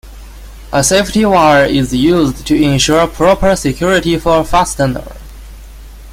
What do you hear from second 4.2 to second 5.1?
a fastener.